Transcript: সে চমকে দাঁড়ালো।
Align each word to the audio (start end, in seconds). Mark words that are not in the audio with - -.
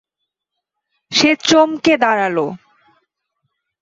সে 1.11 1.29
চমকে 1.47 1.93
দাঁড়ালো। 1.97 2.45